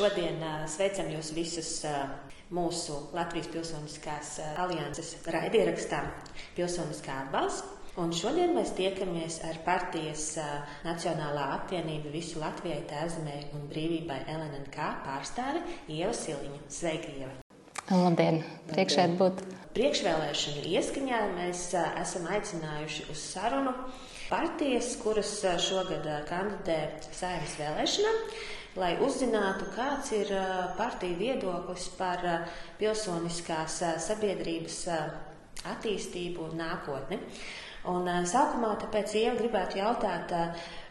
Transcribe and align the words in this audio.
Šodien 0.00 0.40
sveicam 0.64 1.10
jūs 1.12 1.28
visus 1.36 1.70
mūsu 2.56 2.94
Latvijas 3.12 3.50
Pilsoniskās 3.52 4.30
alianses 4.56 5.10
raidierakstā 5.28 5.98
Pilsoniskā 6.56 7.18
atbalsta. 7.26 7.68
Un 8.00 8.14
šodien 8.16 8.54
mēs 8.56 8.70
tiekamies 8.78 9.42
ar 9.44 9.58
partijas 9.66 10.38
Nacionālā 10.86 11.50
apvienība 11.58 12.08
visu 12.14 12.40
Latvijai, 12.40 12.78
Tēvzemē 12.88 13.34
un 13.58 13.66
brīvībai 13.68 14.22
LNK 14.38 14.86
pārstāvi 15.04 15.60
Ieva 15.92 16.14
Siliņa. 16.16 16.60
Sveika, 16.72 17.12
Ieva! 17.20 17.34
Labdien! 17.90 18.40
Priekšēd 18.70 19.18
būt! 19.20 19.42
Priekšvēlēšanu 19.76 20.64
ieskaņā 20.78 21.18
mēs 21.34 21.66
esam 21.76 22.30
aicinājuši 22.38 23.04
uz 23.12 23.26
sarunu 23.34 23.76
partijas, 24.30 24.94
kuras 25.02 25.34
šogad 25.66 26.08
kandidē 26.30 26.78
saimnes 27.10 27.58
vēlēšanām 27.60 28.24
lai 28.78 28.92
uzzinātu, 29.02 29.70
kāds 29.74 30.12
ir 30.14 30.30
partiju 30.78 31.16
viedoklis 31.18 31.88
par 31.98 32.22
pilsoniskās 32.78 33.80
sabiedrības 34.06 34.84
attīstību 35.70 36.46
un 36.46 36.62
nākotni. 36.62 37.18
Un 37.90 38.06
sākumā 38.28 38.74
tāpēc 38.82 39.16
jau 39.16 39.34
gribētu 39.38 39.80
jautāt, 39.80 40.34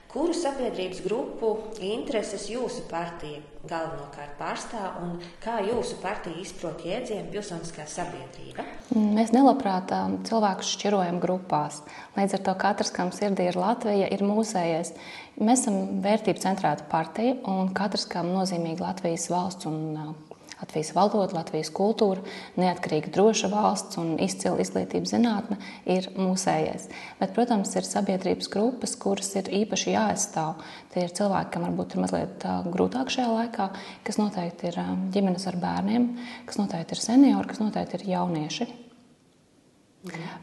Kuru 0.10 0.34
sabiedrības 0.34 1.04
grupu 1.06 1.52
intereses 1.86 2.48
jūsu 2.50 2.88
partija 2.90 3.44
galvenokārt 3.70 4.32
pārstāv 4.40 4.96
un 5.04 5.12
kā 5.44 5.60
jūsu 5.62 6.00
partija 6.02 6.34
izprot 6.42 6.82
jēdzienu 6.82 7.30
pilsoniskā 7.30 7.86
sabiedrība? 7.86 8.66
Mēs 8.98 9.30
nelabprāt 9.36 9.94
cilvēkus 10.26 10.72
šķirojam 10.80 11.20
grupās. 11.22 11.84
Līdz 12.18 12.40
ar 12.40 12.44
to 12.48 12.56
katrs, 12.66 12.90
kam 12.96 13.14
sirdī 13.14 13.52
ir 13.52 13.60
Latvija, 13.62 14.10
ir 14.10 14.26
mūsējais. 14.26 14.96
Mēs 15.38 15.68
esam 15.68 16.02
vērtību 16.02 16.42
centrēta 16.42 16.90
partija 16.90 17.38
un 17.54 17.70
katrs, 17.78 18.10
kam 18.10 18.34
nozīmīgi 18.34 18.82
Latvijas 18.82 19.30
valsts 19.30 19.70
un 19.70 20.16
Latvijas 20.60 20.92
valoda, 20.96 21.38
Latvijas 21.38 21.70
kultūra, 21.72 22.24
neatkarīga, 22.60 23.12
droša 23.16 23.50
valsts 23.54 24.00
un 24.02 24.18
izcila 24.20 24.60
izglītības 24.60 25.14
zinātne 25.16 25.60
ir 25.88 26.10
mūsējais. 26.20 26.90
Bet, 27.22 27.32
protams, 27.38 27.72
ir 27.80 27.88
sabiedrības 27.88 28.52
grupas, 28.52 28.98
kuras 29.00 29.32
ir 29.40 29.48
īpaši 29.62 29.96
jāaizstāv. 29.96 30.60
Tie 30.94 31.06
ir 31.06 31.16
cilvēki, 31.16 31.54
kam 31.56 31.70
varbūt 31.70 31.96
ir 31.96 32.04
mazliet 32.04 32.46
grūtāk 32.74 33.14
šajā 33.16 33.32
laikā, 33.38 33.72
kas 34.04 34.20
noteikti 34.20 34.72
ir 34.74 34.82
ģimenes 35.16 35.48
ar 35.48 35.60
bērniem, 35.64 36.12
kas 36.50 36.60
noteikti 36.60 36.98
ir 36.98 37.08
seniori, 37.08 37.50
kas 37.54 37.64
noteikti 37.64 38.02
ir 38.02 38.08
jaunieši. 38.18 38.89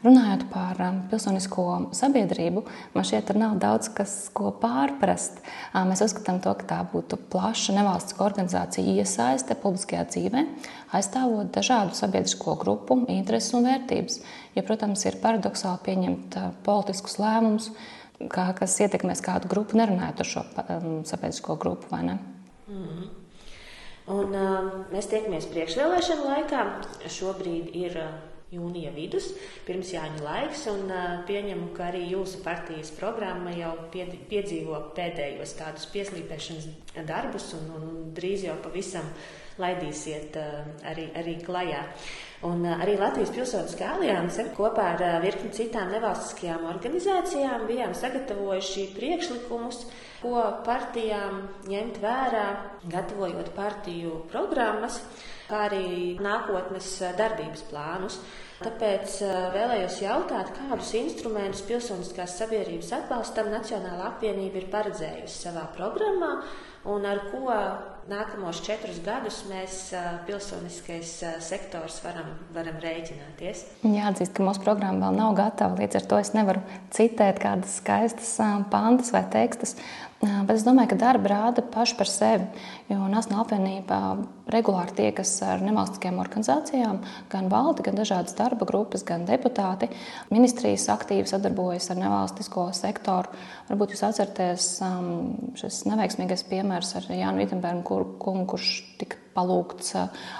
Runājot 0.03 0.43
par 0.51 0.79
um, 0.83 0.99
pilsonisko 1.11 1.63
sabiedrību, 1.97 2.63
man 2.93 3.05
šķiet, 3.07 3.31
ka 3.31 3.35
nav 3.37 3.57
daudz 3.61 3.89
kas, 3.97 4.13
ko 4.35 4.51
pārprast. 4.61 5.41
Um, 5.73 5.89
mēs 5.91 6.03
uzskatām, 6.05 6.39
to, 6.43 6.53
ka 6.59 6.67
tā 6.69 6.79
būtu 6.91 7.19
plaša 7.31 7.75
nevalstiska 7.79 8.25
organizācija 8.27 8.95
iesaiste 9.01 9.57
publiskajā 9.61 10.05
dzīvē, 10.13 10.45
aizstāvot 10.97 11.51
dažādu 11.55 11.97
sabiedrisko 11.97 12.55
grupu 12.61 13.01
intereses 13.09 13.57
un 13.57 13.67
vērtības. 13.67 14.21
Ja, 14.57 14.65
protams, 14.67 15.05
ir 15.09 15.19
paradoxāli 15.23 15.83
pieņemt 15.89 16.39
uh, 16.39 16.49
politiskus 16.67 17.19
lēmumus, 17.21 17.71
kā, 18.29 18.49
kas 18.57 18.79
ietekmēs 18.85 19.25
kādu 19.25 19.49
grupu, 19.51 19.77
nerunājot 19.81 20.23
ar 20.23 20.33
šo 20.35 20.47
um, 20.67 20.89
sabiedrisko 21.09 21.57
grupu. 21.61 21.89
Mm 21.91 22.17
-hmm. 22.67 23.09
Un, 24.07 24.31
uh, 24.31 24.71
mēs 24.93 25.09
tiekamies 25.11 25.49
priekšvēlēšanu 25.51 26.29
laikā. 26.29 26.65
Šobrīd 27.11 27.75
ir 27.75 27.97
uh, 27.97 28.36
jūnija 28.53 28.93
vidus, 28.95 29.31
pirms 29.67 29.91
Jāņa 29.91 30.21
laiks, 30.23 30.63
un 30.71 30.91
pieņemu, 31.27 31.71
ka 31.75 31.89
arī 31.89 32.05
jūsu 32.13 32.39
partijas 32.45 32.93
programma 32.95 33.51
jau 33.55 33.73
piedzīvo 33.93 34.79
pēdējos 34.95 35.57
tādus 35.59 35.89
pieslīpēšanas 35.91 36.69
darbus, 37.09 37.51
un, 37.57 37.67
un 37.75 37.91
drīz 38.15 38.47
jau 38.47 38.55
pavisam 38.63 39.09
laidīsiet 39.59 40.37
arī, 40.87 41.09
arī 41.17 41.37
klajā. 41.43 41.83
Un 42.47 42.61
arī 42.69 42.93
Latvijas 42.99 43.31
Pilsoniskā 43.33 43.95
alianse 43.95 44.45
kopā 44.55 44.91
ar 44.93 45.23
virkni 45.23 45.49
citām 45.57 45.89
nevalstiskajām 45.95 46.67
organizācijām 46.69 47.65
bijām 47.67 47.95
sagatavojuši 47.97 48.91
priekšlikumus, 48.93 49.87
ko 50.21 50.43
partijām 50.65 51.43
ņemt 51.69 52.01
vērā, 52.03 52.45
gatavojot 52.91 53.51
partiju 53.55 54.21
programmas 54.31 55.01
kā 55.47 55.63
arī 55.67 56.17
nākotnes 56.23 56.89
eh, 57.01 57.15
darbības 57.17 57.63
plānus. 57.69 58.19
Tāpēc 58.61 59.19
eh, 59.23 59.35
vēlējos 59.53 59.99
jautāt, 60.03 60.51
kādus 60.57 60.93
instrumentus 60.99 61.63
pilsoniskās 61.67 62.37
sabiedrības 62.41 62.93
atbalstam 62.99 63.51
Nacionāla 63.53 64.11
apvienība 64.11 64.61
ir 64.61 64.71
paredzējusi 64.73 65.43
savā 65.47 65.67
programmā 65.77 66.33
un 66.91 67.07
ar 67.07 67.23
ko 67.31 67.53
nākamos 68.07 68.61
četrus 68.65 68.99
gadus 69.05 69.41
mēs, 69.49 69.77
pilsoniskais 70.27 71.13
sektors, 71.43 71.99
varam, 72.05 72.33
varam 72.55 72.79
rēķināties. 72.83 73.63
Jāatzīst, 73.83 74.33
ka 74.37 74.45
mūsu 74.47 74.63
programma 74.63 75.07
vēl 75.07 75.19
nav 75.19 75.37
gatava, 75.37 75.79
līdz 75.81 75.99
ar 75.99 76.09
to 76.11 76.19
es 76.23 76.33
nevaru 76.35 76.63
citēt 76.95 77.41
kādas 77.43 77.79
skaistas 77.81 78.35
pantas 78.71 79.13
vai 79.15 79.25
tekstus. 79.33 79.75
Bet 80.17 80.55
es 80.55 80.63
domāju, 80.65 80.89
ka 80.95 80.97
darba 80.97 81.29
rāda 81.29 81.61
paši 81.61 81.93
par 81.99 82.09
sevi. 82.09 82.47
Jo 82.89 83.05
Nacionāla 83.05 83.43
apvienība 83.43 83.97
regulāri 84.49 84.95
tiekas 84.97 85.35
ar 85.45 85.61
nevalstiskajām 85.61 86.17
organizācijām, 86.23 86.97
gan 87.29 87.51
valdi, 87.51 87.85
gan 87.85 87.99
dažādas 87.99 88.33
darba 88.37 88.65
grupas, 88.65 89.05
gan 89.05 89.27
deputāti. 89.29 89.91
Ministrijas 90.33 90.87
aktīvi 90.89 91.29
sadarbojas 91.29 91.91
ar 91.93 92.01
nevalstisko 92.01 92.65
sektoru. 92.73 93.29
Varbūt 93.69 93.93
jūs 93.93 94.03
atceraties 94.09 94.71
šis 95.61 95.83
neveiksmīgais 95.91 96.47
piemērs 96.49 96.95
ar 96.97 97.09
Jānu 97.13 97.43
Vitsenbergu 97.43 98.01
kungu, 98.17 98.47
kurš 98.55 98.73
tika 98.97 99.21
palūgts 99.37 99.93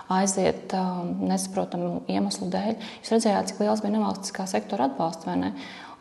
aiziet 0.10 0.74
nesaprotamu 1.22 2.00
iemeslu 2.10 2.50
dēļ. 2.50 2.80
Jūs 3.04 3.14
redzējāt, 3.14 3.52
cik 3.52 3.62
liels 3.62 3.86
bija 3.86 4.00
nevalstiskā 4.00 4.50
sektora 4.50 4.90
atbalsts, 4.90 5.30
vai 5.30 5.38
ne? 5.44 5.54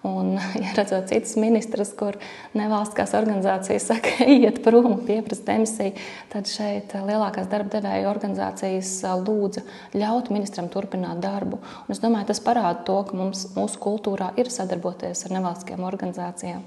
Un, 0.07 0.37
ja 0.63 0.73
redzot 0.77 1.09
citas 1.11 1.35
ministras, 1.41 1.91
kur 1.99 2.19
nevalstiskās 2.57 3.15
organizācijas 3.19 3.89
saka, 3.91 4.13
ejiet 4.31 4.61
prom 4.65 4.91
un 4.93 5.01
pieprasa 5.07 5.49
demisiju, 5.49 5.95
tad 6.33 6.51
šeit 6.51 6.95
lielākās 7.07 7.49
darba 7.51 7.79
devēja 7.79 8.11
organizācijas 8.13 8.93
lūdza 9.27 9.65
ļaut 9.97 10.31
ministram 10.35 10.71
turpināt 10.73 11.23
darbu. 11.25 11.59
Un 11.87 11.97
es 11.97 12.03
domāju, 12.03 12.31
tas 12.31 12.43
parāda 12.45 12.85
to, 12.87 13.01
ka 13.09 13.19
mums, 13.19 13.49
mūsu 13.57 13.83
kultūrā 13.83 14.33
ir 14.41 14.53
sadarboties 14.53 15.27
ar 15.27 15.37
nevalstiskajām 15.39 15.89
organizācijām. 15.91 16.63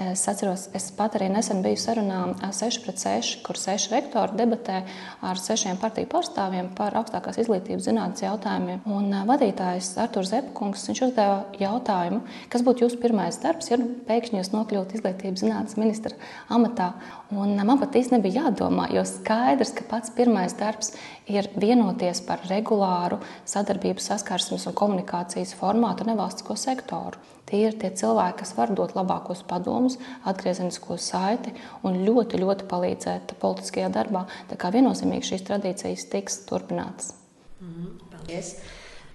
Es 0.00 0.22
atceros, 0.24 0.70
es 0.72 0.86
pat 0.96 1.18
arī 1.18 1.26
nesen 1.28 1.58
biju 1.60 1.76
sarunā 1.76 2.22
6 2.56 2.78
pret 2.80 2.96
6, 2.96 3.32
kur 3.44 3.58
6 3.60 3.90
rektori 3.92 4.38
debatē 4.38 4.78
ar 5.20 5.36
6 5.36 5.74
partiju 5.82 6.08
pārstāvjiem 6.14 6.70
par 6.78 6.96
augstākās 6.96 7.36
izglītības 7.42 7.90
zinātnes 7.90 8.24
jautājumiem. 8.24 8.80
Un 8.88 9.12
vadītājs 9.28 9.90
Artūrs 10.00 10.30
Zepkungs 10.32 10.86
uzdeva 10.94 11.42
jautājumu, 11.60 12.22
kas 12.48 12.64
būtu 12.64 12.86
jūsu 12.86 13.02
pirmais 13.02 13.36
darbs, 13.42 13.68
ja 13.68 13.76
nu 13.82 13.90
pēkšņi 14.08 14.40
jūs 14.40 14.52
nokļūtu 14.54 14.96
izglītības 14.96 15.44
zinātnes 15.44 15.76
ministra 15.76 16.16
amatā. 16.48 16.94
Un 17.36 17.52
man 17.60 17.76
pat 17.82 18.00
īsti 18.00 18.16
nebija 18.16 18.46
jādomā, 18.46 18.88
jo 18.96 19.04
skaidrs, 19.04 19.74
ka 19.76 19.84
pats 19.92 20.14
pirmais 20.16 20.56
darbs 20.56 20.94
ir 21.28 21.52
vienoties 21.52 22.24
par 22.24 22.40
regulāru 22.48 23.20
sadarbības, 23.44 24.08
saskarsmes 24.08 24.64
un 24.72 24.80
komunikācijas 24.80 25.52
formātu 25.60 26.08
nevalstisko 26.08 26.56
sektoru. 26.56 27.20
Tie 27.52 27.66
ir 27.68 27.74
tie 27.76 27.90
cilvēki, 27.92 28.38
kas 28.40 28.54
var 28.56 28.70
dot 28.72 28.94
labākos 28.96 29.42
padomus, 29.44 29.98
atgriezenisko 30.24 30.96
saiti 30.96 31.52
un 31.84 31.98
ļoti, 32.06 32.40
ļoti 32.40 32.68
palīdzēt 32.70 33.34
politiskajā 33.42 33.90
darbā. 33.92 34.24
Tā 34.48 34.56
kā 34.56 34.70
viennozīmīgi 34.72 35.34
šīs 35.34 35.44
tradīcijas 35.50 36.06
tiks 36.14 36.38
turpinātas. 36.48 37.12
Mm 37.60 37.74
-hmm. 37.74 38.14
Paldies! 38.14 38.54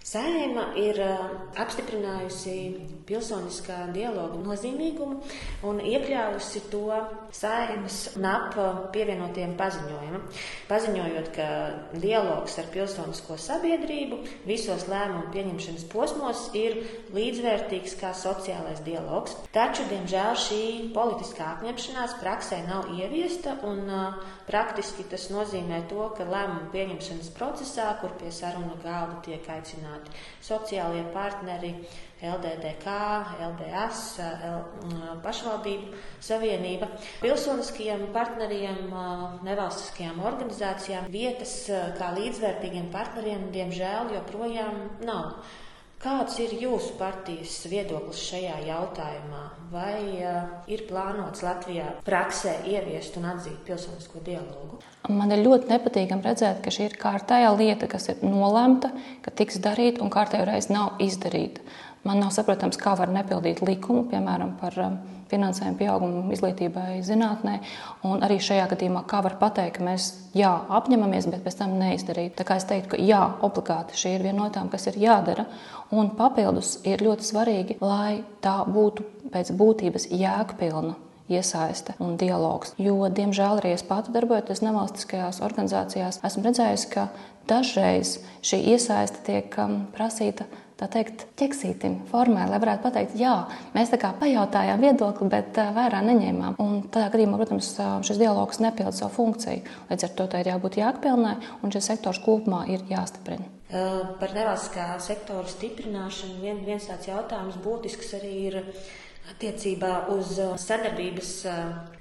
Sēma 0.07 0.69
ir 0.79 1.01
apstiprinājusi 1.59 2.51
pilsoniskā 3.09 3.89
dialoga 3.91 4.37
nozīmīgumu 4.39 5.17
un 5.67 5.81
iekļāvusi 5.83 6.61
to 6.71 6.85
sēmas 7.35 7.97
NAP 8.15 8.55
pievienotiem 8.93 9.57
paziņojumam. 9.59 10.23
Paziņojot, 10.69 11.27
ka 11.35 11.47
dialogs 11.99 12.55
ar 12.61 12.69
pilsonisko 12.71 13.35
sabiedrību 13.47 14.21
visos 14.47 14.85
lēmumu 14.87 15.27
pieņemšanas 15.35 15.83
posmos 15.91 16.45
ir 16.55 16.79
līdzvērtīgs 17.17 17.97
kā 17.99 18.13
sociālais 18.15 18.79
dialogs. 18.87 19.35
Taču, 19.51 19.89
diemžēl, 19.91 20.39
šī 20.45 20.61
politiskā 20.95 21.49
apņemšanās 21.57 22.15
praksē 22.23 22.61
nav 22.69 22.93
ieviesta 22.95 23.57
un 23.67 23.91
praktiski 24.47 25.03
tas 25.11 25.27
nozīmē 25.35 25.83
to, 25.91 26.07
ka 26.15 26.31
lēmumu 26.31 26.71
pieņemšanas 26.71 27.35
procesā, 27.35 27.91
kur 27.99 28.15
pie 28.23 28.31
sarunu 28.31 28.79
galda 28.87 29.19
tiek 29.27 29.51
aicināti 29.51 29.96
aicināti 29.97 30.25
sociālie 30.41 31.03
partneri, 31.13 31.73
LDDK, 32.17 32.93
LBS, 33.45 34.19
L, 34.19 34.61
mm, 34.87 35.19
pašvaldību 35.21 35.99
savienība, 36.19 36.87
pilsoniskajiem 37.21 38.07
partneriem, 38.13 38.89
nevalstiskajām 39.45 40.23
organizācijām 40.25 41.11
vietas 41.13 41.69
kā 41.99 42.13
līdzvērtīgiem 42.17 42.89
partneriem, 42.91 43.51
diemžēl, 43.53 44.13
joprojām 44.15 44.83
nav. 45.05 45.43
Kāds 45.97 46.35
ir 46.37 46.51
jūsu 46.61 46.91
partijas 46.99 47.55
viedoklis 47.65 48.19
šajā 48.29 48.59
jautājumā? 48.67 49.39
Vai 49.71 49.95
uh, 50.21 50.51
ir 50.69 50.83
plānots 50.85 51.41
Latvijā 51.41 51.87
praksē 52.05 52.53
ieviest 52.69 53.17
un 53.17 53.25
atzīt 53.31 53.63
pilsonisko 53.65 54.21
dialogu? 54.21 54.77
Man 55.09 55.33
ir 55.33 55.41
ļoti 55.41 55.71
nepatīkami 55.71 56.21
redzēt, 56.27 56.61
ka 56.61 56.73
šī 56.73 56.91
ir 56.91 56.97
kārtējā 57.01 57.49
lieta, 57.57 57.89
kas 57.89 58.11
ir 58.13 58.21
nolemta, 58.21 58.91
ka 59.25 59.33
tiks 59.33 59.57
darīta 59.63 60.05
un 60.05 60.13
kārtējo 60.13 60.45
reizi 60.45 60.75
nav 60.75 61.01
izdarīta. 61.01 61.65
Man 62.05 62.21
nav 62.21 62.29
saprotams, 62.35 62.77
kā 62.77 62.93
var 62.99 63.09
nepildīt 63.17 63.65
likumu, 63.65 64.05
piemēram, 64.11 64.53
par 64.61 64.77
uh, 64.83 65.16
finansējumu 65.31 65.79
pieaugumu 65.79 66.35
izglītībai, 66.35 66.99
zinātnē. 67.05 67.57
Un 68.07 68.23
arī 68.25 68.39
šajā 68.43 68.67
gadījumā, 68.73 69.03
kā 69.09 69.21
var 69.25 69.37
pateikt, 69.41 69.81
mēs 69.83 70.09
jā, 70.37 70.51
apņemamies, 70.79 71.29
bet 71.31 71.43
pēc 71.45 71.59
tam 71.61 71.77
neizdarīt. 71.79 72.35
Tā 72.37 72.45
kā 72.47 72.59
es 72.61 72.67
teiktu, 72.69 72.95
ka 72.95 73.01
jā, 73.01 73.23
obligāti 73.47 73.99
šī 73.99 74.17
ir 74.17 74.27
viena 74.27 74.43
no 74.43 74.51
tām, 74.53 74.71
kas 74.73 74.89
ir 74.91 74.99
jādara. 75.01 75.47
Un 75.95 76.11
papildus 76.17 76.77
ir 76.87 77.03
ļoti 77.05 77.27
svarīgi, 77.27 77.81
lai 77.83 78.23
tā 78.43 78.59
būtu 78.67 79.05
pēc 79.33 79.53
būtības 79.55 80.09
jēgpilna 80.11 80.97
iesaiste 81.29 81.95
un 81.99 82.15
dialogs. 82.19 82.73
Jo, 82.79 82.99
diemžēl, 83.11 83.61
arī 83.61 83.73
es 83.75 83.83
pati 83.87 84.13
darbojoties 84.15 84.63
nevalstiskajās 84.63 85.41
organizācijās, 85.43 86.21
esmu 86.27 86.45
redzējusi, 86.47 86.91
ka 86.93 87.09
dažreiz 87.49 88.17
šī 88.45 88.61
iesaiste 88.73 89.23
tiek 89.27 89.59
um, 89.59 89.81
prasīta 89.95 90.47
tā 90.77 90.87
teikt, 90.93 91.25
ķeksītim 91.39 91.99
formē, 92.11 92.45
lai 92.51 92.59
varētu 92.61 92.85
pateikt, 92.85 93.17
jā, 93.17 93.33
mēs 93.73 93.91
tā 93.93 93.99
kā 94.01 94.11
pajautājām 94.19 94.83
viedokli, 94.83 95.29
bet 95.31 95.57
vērā 95.75 96.03
neņēmām. 96.05 96.57
Un 96.61 96.83
tādā 96.93 97.09
gadījumā, 97.13 97.39
protams, 97.41 97.71
šis 98.07 98.21
dialogs 98.21 98.61
nepilda 98.63 98.93
savu 98.95 99.15
funkciju. 99.15 99.65
Līdz 99.89 100.07
ar 100.07 100.15
to 100.19 100.27
tā 100.31 100.43
ir 100.43 100.51
jābūt 100.53 100.79
jākpilnai, 100.81 101.35
un 101.63 101.73
šis 101.73 101.91
sektors 101.93 102.21
kopumā 102.23 102.65
ir 102.73 102.85
jāstiprina. 102.91 103.49
Par 103.67 104.31
nevalstiskā 104.31 104.93
sektora 105.03 105.49
stiprināšanu 105.51 106.39
vien, 106.39 106.61
viens 106.63 106.85
tāds 106.87 107.09
jautājums 107.09 107.57
būtisks 107.65 108.13
arī 108.15 108.35
ir 108.51 108.61
attiecībā 109.33 110.05
uz 110.13 110.37
sadarbības 110.63 111.31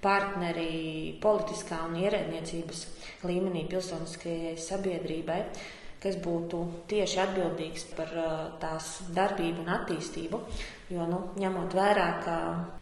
partneri 0.04 1.16
politiskā 1.22 1.80
un 1.88 1.96
ierēdniecības 2.04 2.84
līmenī 3.26 3.64
pilsoniskajai 3.72 4.54
sabiedrībai 4.62 5.40
kas 6.06 6.16
būtu 6.22 6.62
tieši 6.90 7.20
atbildīgs 7.24 7.88
par 7.96 8.12
tās 8.62 8.96
darbību 9.14 9.64
un 9.64 9.70
attīstību. 9.74 10.40
Jo, 10.86 11.02
nu, 11.10 11.18
ņemot 11.42 11.72
vērā, 11.74 12.06
ka 12.22 12.36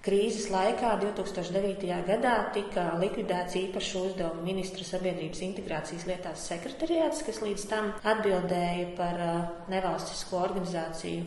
krīzes 0.05 0.50
laikā 0.53 0.91
2009. 1.00 1.87
gadā 2.05 2.35
tika 2.53 2.91
likvidēts 3.00 3.56
īpašu 3.62 4.03
uzdevumu 4.11 4.44
ministra 4.44 4.85
sabiedrības 4.85 5.41
integrācijas 5.47 6.05
lietās 6.11 6.44
sekretariāts, 6.50 7.25
kas 7.25 7.41
līdz 7.41 7.67
tam 7.71 7.91
atbildēja 8.05 8.91
par 8.99 9.25
nevalstisko 9.73 10.43
organizāciju 10.44 11.25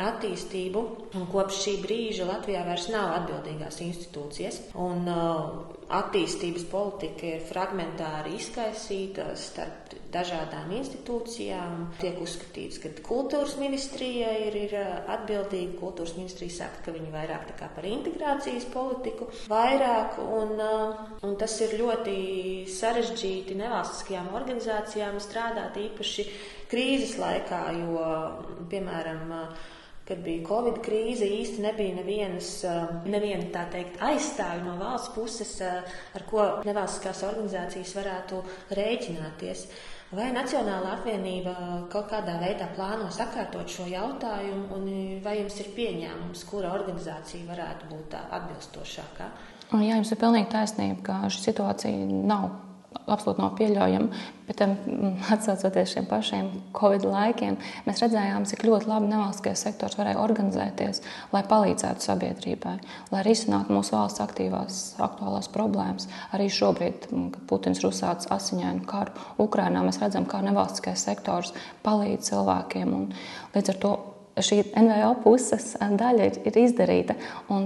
attīstību. 0.00 0.82
Kopš 1.30 1.60
šī 1.64 1.74
brīža 1.84 2.26
Latvijā 2.28 2.64
vairs 2.66 2.88
nav 2.90 3.12
atbildīgās 3.20 3.78
institūcijas. 3.84 4.60
Un, 4.80 5.06
uh, 5.10 5.74
attīstības 5.94 6.64
politika 6.70 7.28
ir 7.28 7.44
fragmentāri 7.44 8.34
izkaisīta 8.38 9.28
starp 9.38 9.92
dažādām 10.14 10.72
institūcijām. 10.78 11.84
Tiek 12.00 12.18
uzskatīts, 12.22 12.80
ka 12.82 12.90
kultūras 13.06 13.54
ministrija 13.60 14.32
ir, 14.48 14.56
ir 14.66 14.74
uh, 14.80 14.96
atbildīga. 15.14 15.76
Kultūras 15.78 16.16
ministrija 16.18 16.56
saka, 16.58 16.82
ka 16.86 16.94
viņi 16.96 17.12
vairāk 17.14 17.52
par 17.62 17.86
integrācijas 17.86 18.66
politiku 18.72 19.28
vairāk, 19.50 20.18
un, 20.24 20.56
uh, 20.58 21.14
un 21.26 21.38
tas 21.38 21.54
ir 21.62 21.76
ļoti 21.78 22.16
sarežģīti 22.74 23.58
nevalstiskajām 23.62 24.32
organizācijām 24.34 25.22
strādāt 25.22 25.78
īpaši 25.78 26.26
krīzes 26.70 27.14
laikā, 27.20 27.60
jo, 27.78 28.04
piemēram, 28.72 29.30
kad 30.08 30.20
bija 30.24 30.44
Covid 30.48 30.78
krīze, 30.84 31.24
īsti 31.24 31.62
nebija 31.64 31.94
nevienas, 31.96 32.50
eh, 32.64 32.86
neviena 33.08 33.48
tā 33.54 33.64
teikt, 33.72 33.98
aizstāvja 34.04 34.64
no 34.64 34.76
valsts 34.80 35.14
puses, 35.14 35.60
eh, 35.60 35.82
ar 36.14 36.22
ko 36.30 36.44
nevalstiskās 36.64 37.24
organizācijas 37.24 37.94
varētu 37.96 38.42
rēķināties. 38.70 39.66
Vai 40.14 40.30
Nacionāla 40.30 40.98
apvienība 40.98 41.54
kaut 41.90 42.10
kādā 42.10 42.36
veidā 42.38 42.68
plāno 42.76 43.08
sakārtot 43.10 43.66
šo 43.66 43.86
jautājumu, 43.88 44.70
un 44.76 45.20
vai 45.24 45.38
jums 45.40 45.58
ir 45.60 45.72
pieņēmums, 45.74 46.44
kura 46.50 46.70
organizācija 46.76 47.48
varētu 47.48 47.88
būt 47.90 48.12
tā 48.12 48.20
atbilstošākā? 48.30 49.30
Jā, 49.72 49.96
jums 49.96 50.12
ir 50.12 50.18
pilnīgi 50.18 50.50
taisnība, 50.52 51.02
ka 51.02 51.12
šī 51.32 51.48
situācija 51.48 52.06
nav 52.06 52.50
absolūti 53.10 53.42
nav 53.42 53.54
pieļaujama. 53.58 54.22
Bet, 54.44 54.60
um, 54.64 54.74
atcaucoties 55.32 55.94
šiem 55.94 56.06
pašiem 56.08 56.48
Covid 56.76 57.06
laikiem, 57.08 57.56
mēs 57.86 58.02
redzējām, 58.04 58.46
cik 58.48 58.64
ļoti 58.68 58.90
labi 58.90 59.10
nevalstiskais 59.10 59.64
sektors 59.66 59.96
varēja 59.96 60.20
organizēties, 60.20 61.00
lai 61.32 61.42
palīdzētu 61.48 62.04
sabiedrībai, 62.04 62.74
lai 63.14 63.22
risinātu 63.24 63.72
mūsu 63.76 63.96
valsts 63.96 64.24
aktīvās, 64.24 64.80
aktuālās 65.04 65.48
problēmas. 65.54 66.08
Arī 66.36 66.50
šobrīd, 66.52 67.08
kad 67.08 67.44
Putins 67.50 67.80
ir 67.80 67.88
uzsācis 67.88 68.32
asiņainu 68.34 68.84
karu 68.88 69.14
Ukrajinā, 69.44 69.84
mēs 69.86 70.00
redzam, 70.02 70.28
kā 70.28 70.44
nevalstiskais 70.44 71.06
sektors 71.08 71.54
palīdz 71.86 72.32
cilvēkiem. 72.32 72.98
Līdz 73.56 73.72
ar 73.72 73.80
to 73.80 73.94
šī 74.42 74.60
NVO 74.74 75.12
puses 75.22 75.74
daļa 75.78 76.28
ir, 76.30 76.40
ir 76.48 76.58
izdarīta. 76.64 77.16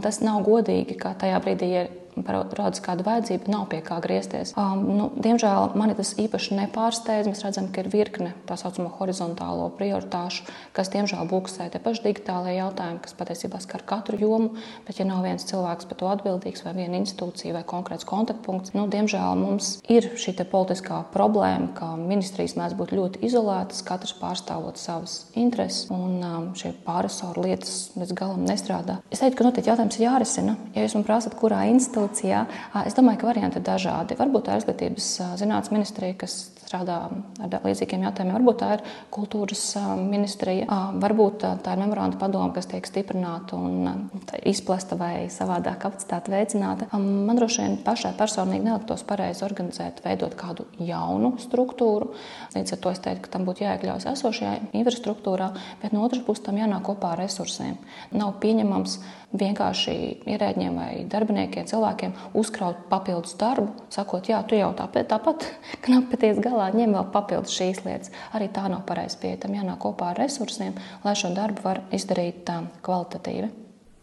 Tas 0.04 0.20
nav 0.24 0.42
godīgi, 0.46 0.98
ka 1.00 1.14
tajā 1.18 1.40
brīdī, 1.44 1.70
ja 1.72 1.86
parādās 2.26 2.82
kāda 2.84 3.04
vajadzība, 3.06 3.50
nav 3.52 3.66
pie 3.72 3.80
kā 3.84 3.98
griezties. 4.04 4.54
Um, 4.58 4.84
nu, 4.98 5.08
diemžēl 5.18 5.74
mani 5.78 5.96
tas 5.98 6.14
īpaši 6.20 6.58
nepārsteidz. 6.58 7.30
Mēs 7.30 7.44
redzam, 7.44 7.68
ka 7.72 7.82
ir 7.84 7.90
virkne 7.92 8.32
tā 8.48 8.56
saucamo 8.60 8.90
horizontālo 8.98 9.68
prioritāšu, 9.78 10.46
kas 10.76 10.92
diemžēl 10.94 11.28
buksē 11.30 11.68
te 11.72 11.80
paši 11.82 12.04
digitālajie 12.06 12.58
jautājumi, 12.58 13.02
kas 13.04 13.16
patiesībā 13.18 13.60
skar 13.64 13.84
katru 13.88 14.20
jomu. 14.20 14.54
Bet, 14.86 15.00
ja 15.00 15.06
nav 15.08 15.24
viens 15.26 15.46
cilvēks 15.48 15.88
par 15.88 16.00
to 16.00 16.10
atbildīgs, 16.12 16.64
vai 16.66 16.74
viena 16.78 16.98
institūcija, 17.00 17.56
vai 17.56 17.64
konkrēts 17.68 18.08
kontaktpunkts, 18.08 18.74
nu, 18.76 18.86
diemžēl 18.90 19.38
mums 19.38 19.76
ir 19.90 20.10
šī 20.18 20.36
politiskā 20.48 21.02
problēma, 21.12 21.72
ka 21.76 21.92
ministrijas 21.98 22.56
mēdz 22.58 22.76
būt 22.78 22.94
ļoti 22.96 23.22
izolētas, 23.26 23.82
katrs 23.86 24.14
pārstāvot 24.20 24.78
savas 24.80 25.20
intereses, 25.38 25.88
un 25.94 26.22
um, 26.22 26.48
šie 26.58 26.72
pārisoru 26.86 27.44
lietas 27.46 27.90
līdz 27.98 28.14
galam 28.18 28.44
nestrādā. 28.48 28.98
Es 29.12 29.22
teiktu, 29.22 29.40
ka 29.40 29.48
noteikti 29.48 29.72
jautājums 29.72 29.98
ir 29.98 30.06
jārisina. 30.06 30.56
Ja 30.76 30.84
jūs 30.84 30.96
man 30.98 31.06
prasat, 31.08 31.36
kurā 31.38 31.64
institūcijā 31.72 32.07
institūcijā. 32.08 32.46
Es 32.86 32.96
domāju, 32.96 33.20
ka 33.20 33.28
varianti 33.28 33.58
ir 33.58 33.66
dažādi. 33.66 34.16
Varbūt 34.18 34.46
tā 34.46 34.56
ir 34.56 34.62
izglītības 34.62 35.08
zinātnes 35.40 35.72
ministrija, 35.72 36.16
kas 36.18 36.50
strādā 36.68 36.98
ar 37.08 37.56
līdzīgiem 37.64 38.04
jautājumiem. 38.06 38.36
Varbūt 38.38 38.60
tā 38.60 38.70
ir 38.76 38.84
kultūras 39.14 39.62
ministrija, 39.98 40.66
varbūt 41.00 41.46
tā 41.64 41.74
ir 41.74 41.82
memoranda 41.82 42.20
padoma, 42.20 42.52
kas 42.54 42.68
tiek 42.70 42.86
stiprināta 42.88 43.56
un 43.56 44.08
izplesta 44.48 44.98
vai 45.00 45.28
savādāk 45.32 45.80
kapacitāte 45.86 46.32
veicināta. 46.32 46.90
Man 46.98 47.38
droši 47.40 47.64
vien 47.64 47.78
pašai 47.86 48.14
personīgi 48.18 48.68
neliktos 48.68 49.04
pareizi 49.08 49.44
organizēt, 49.46 50.02
veidot 50.04 50.36
kādu 50.38 50.68
jaunu 50.82 51.34
struktūru. 51.42 52.12
Līdz 52.56 52.76
ar 52.76 52.82
to 52.84 52.92
es 52.92 53.02
teiktu, 53.04 53.24
ka 53.26 53.36
tam 53.36 53.46
būtu 53.48 53.64
jāiekļaujas 53.64 54.10
esošajā 54.12 54.56
infrastruktūrā, 54.78 55.52
bet 55.82 55.96
no 55.96 56.04
otras 56.06 56.24
puses 56.26 56.44
tam 56.44 56.60
jānāk 56.60 56.84
kopā 56.88 57.14
ar 57.14 57.22
resursiem. 57.24 57.78
Nav 58.12 58.36
pieņemams 58.42 58.98
vienkārši 59.38 59.94
ierēģiem 60.28 60.76
vai 60.78 60.92
darbiniekiem, 61.10 61.66
cilvēkiem 61.68 62.14
uzkraut 62.38 62.86
papildus 62.88 63.36
darbu, 63.40 63.74
sakot, 63.92 64.28
jā, 64.30 64.40
tu 64.48 64.56
jau 64.56 64.70
tāpēc, 64.76 65.08
tāpat 65.10 65.44
knapi 65.84 66.14
paties 66.14 66.40
galā 66.44 66.57
ņem 66.74 66.96
vēl 66.96 67.06
papildus 67.14 67.54
šīs 67.56 67.84
lietas. 67.86 68.12
Arī 68.36 68.50
tā 68.54 68.66
nav 68.70 68.84
pareizi 68.88 69.20
pieeja. 69.22 69.42
Tam 69.44 69.54
jānāk 69.56 69.80
kopā 69.84 70.12
ar 70.12 70.20
resursiem, 70.22 70.76
lai 71.04 71.14
šo 71.18 71.32
darbu 71.36 71.64
var 71.64 71.82
izdarīt 71.94 72.50
kvalitatīvi. 72.84 73.48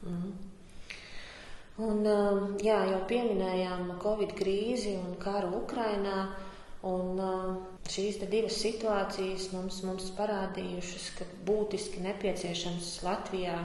Mm. 0.05 0.33
Un, 1.75 2.05
um, 2.07 2.43
jā, 2.63 2.77
jau 2.87 3.01
pieminējām 3.09 3.97
Covid 3.99 4.31
krīzi 4.37 4.95
un 4.95 5.17
karu 5.19 5.51
Ukrainā. 5.59 6.29
Un, 6.85 7.17
um, 7.17 7.55
šīs 7.89 8.19
divas 8.29 8.59
situācijas 8.61 9.49
mums, 9.55 9.81
mums 9.83 10.11
parādījušas, 10.15 11.07
ka 11.17 11.25
būtiski 11.47 12.03
nepieciešams 12.05 12.91
Latvijā 13.05 13.57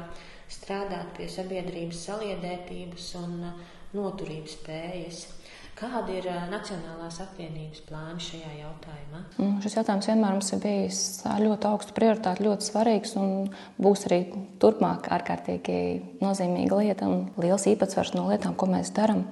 strādāt 0.51 1.13
pie 1.19 1.29
sabiedrības 1.31 2.01
saliedētības 2.09 3.11
un 3.21 3.37
uh, 3.51 3.69
noturības 3.97 4.57
spējas. 4.59 5.21
Kāda 5.81 6.13
ir 6.13 6.27
Nacionālās 6.51 7.23
apvienības 7.25 7.81
plāni 7.87 8.21
šajā 8.21 8.51
jautājumā? 8.59 9.21
Mm, 9.39 9.61
šis 9.65 9.79
jautājums 9.79 10.09
vienmēr 10.11 10.35
mums 10.37 10.51
ir 10.53 10.59
bijis 10.61 10.99
ļoti 11.41 11.69
augstu 11.71 11.95
prioritāti, 11.97 12.45
ļoti 12.45 12.67
svarīgs 12.67 13.15
un 13.17 13.47
būs 13.81 14.05
arī 14.11 14.19
turpmāk 14.61 15.09
ārkārtīgi 15.17 15.79
nozīmīga 16.21 16.81
lieta 16.83 17.09
un 17.09 17.23
liels 17.41 17.65
īpatsvars 17.71 18.13
no 18.13 18.27
lietām, 18.29 18.59
ko 18.61 18.69
mēs 18.69 18.91
darām. 18.93 19.23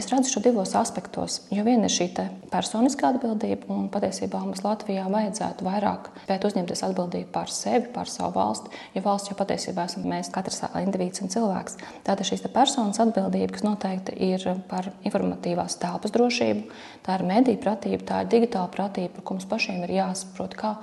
Es 0.00 0.08
redzu 0.08 0.32
šo 0.32 0.42
divos 0.46 0.72
aspektos, 0.80 1.42
jo 1.52 1.66
viena 1.68 1.90
ir 1.90 1.92
šī 1.92 2.08
personiskā 2.48 3.12
atbildība 3.12 3.68
un 3.76 3.90
patiesībā 3.92 4.40
mums 4.40 4.64
Latvijā 4.64 5.04
vajadzētu 5.12 5.68
vairāk 5.68 6.08
spēt 6.22 6.48
uzņemties 6.48 6.84
atbildību 6.88 7.28
par 7.36 7.52
sevi, 7.52 7.92
par 7.92 8.08
savu 8.08 8.32
valsti, 8.38 8.72
jo 8.96 9.04
valsts 9.04 9.34
jau 9.34 9.36
patiesībā 9.36 9.84
esam 9.90 10.08
mēs 10.08 10.32
katrs 10.32 10.64
indivīds 10.80 11.20
un 11.20 11.28
cilvēks. 11.36 11.76
Tātad 12.08 12.24
šīs 12.24 12.48
personas 12.56 13.04
atbildība, 13.04 13.52
kas 13.52 13.68
noteikti 13.68 14.16
ir 14.32 14.48
par 14.70 14.88
informatīvās 15.04 15.73
tās 15.74 15.92
telpas 15.92 16.12
drošību, 16.14 16.68
tā 17.04 17.18
ir 17.18 17.26
mediju 17.26 17.60
pratība, 17.62 18.04
tā 18.06 18.22
ir 18.22 18.30
digitāla 18.32 18.70
pratība, 18.72 19.14
par 19.16 19.24
ko 19.24 19.36
mums 19.36 19.48
pašiem 19.50 19.82
ir 19.84 19.94
jāsaprot, 19.98 20.54
kā 20.58 20.74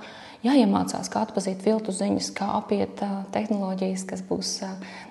jāiemācās, 0.42 1.10
kā 1.12 1.22
atpazīt 1.26 1.62
viltu 1.64 1.92
ziņas, 1.94 2.32
kā 2.36 2.48
apiet 2.58 3.02
tehnoloģijas, 3.32 4.04
kas 4.10 4.24
būs 4.26 4.50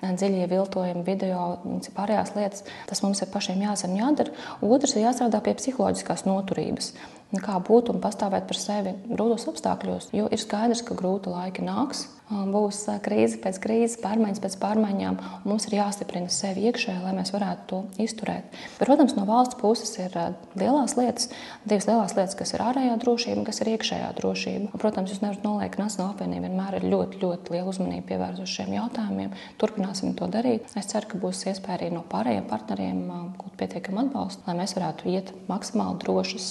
dziļie 0.02 0.46
viltojumi, 0.50 1.06
video 1.06 1.58
un 1.64 1.80
pārējās 1.96 2.34
lietas. 2.36 2.66
Tas 2.88 3.02
mums 3.02 3.22
ir 3.22 3.32
pašiem 3.32 3.64
jāzina, 3.64 4.04
jādara. 4.04 4.34
Otrs 4.62 4.96
ir 4.96 5.06
jāstrādā 5.06 5.42
pie 5.42 5.56
psiholoģiskās 5.58 6.26
noturības 6.28 6.92
kā 7.40 7.54
būt 7.64 7.88
un 7.88 8.00
pastāvēt 8.02 8.44
par 8.44 8.58
sevi 8.60 8.92
grūtos 9.08 9.46
apstākļos. 9.48 10.10
Jo 10.12 10.26
ir 10.28 10.40
skaidrs, 10.40 10.82
ka 10.84 10.92
grūti 10.98 11.32
laiki 11.32 11.64
nāks, 11.64 12.04
būs 12.52 12.84
krīze 13.04 13.38
pēc 13.42 13.58
krīzes, 13.62 13.98
pārmaiņas 14.02 14.42
pēc 14.42 14.56
pārmaiņām. 14.62 15.18
Mums 15.48 15.68
ir 15.68 15.78
jāstiprina 15.78 16.32
sevi 16.32 16.66
iekšēji, 16.70 17.02
lai 17.04 17.14
mēs 17.16 17.32
varētu 17.34 17.68
to 17.70 17.80
izturēt. 18.02 18.48
Protams, 18.80 19.14
no 19.18 19.26
valsts 19.28 19.58
puses 19.60 19.92
ir 20.00 20.16
lielās 20.58 20.96
lietas, 20.98 21.28
divas 21.68 21.88
lielās 21.88 22.16
lietas, 22.16 22.36
kas 22.38 22.54
ir 22.56 22.64
ārējā 22.64 22.96
drošība 23.02 23.42
un 23.42 23.48
kas 23.48 23.62
ir 23.62 23.72
iekšējā 23.74 24.10
drošība. 24.18 24.80
Protams, 24.82 25.12
jūs 25.12 25.22
nevarat 25.24 25.46
noliekt, 25.46 25.76
ka 25.76 25.84
Nacionāla 25.84 26.16
apvienība 26.16 26.48
vienmēr 26.48 26.78
ir 26.78 26.88
ļoti, 26.92 27.20
ļoti 27.22 27.54
liela 27.56 27.72
uzmanība 27.72 28.08
pievērsusi 28.12 28.56
šiem 28.58 28.74
jautājumiem. 28.76 29.36
Turpināsim 29.60 30.16
to 30.18 30.28
darīt. 30.32 30.68
Es 30.78 30.90
ceru, 30.92 31.10
ka 31.12 31.20
būs 31.22 31.44
iespēja 31.50 31.78
arī 31.78 31.90
no 31.94 32.04
pārējiem 32.08 32.48
partneriem 32.50 33.02
gūt 33.40 33.56
pietiekamu 33.60 34.04
atbalstu, 34.06 34.44
lai 34.46 34.56
mēs 34.60 34.76
varētu 34.78 35.10
iet 35.12 35.32
maksimāli 35.50 36.00
drošas 36.02 36.48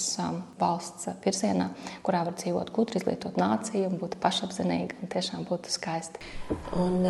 valsts 0.60 1.10
virzienā, 1.24 1.70
kurā 2.06 2.24
var 2.28 2.36
dzīvot 2.38 2.72
gudri, 2.74 3.00
izglītot 3.00 3.38
nāciju 3.40 3.90
un 3.90 3.98
būt 4.00 4.18
pašapziņīga 4.22 5.02
un 5.02 5.12
tiešām 5.12 5.46
būt 5.48 5.71
skaisti. 5.72 6.22
Un, 6.78 7.04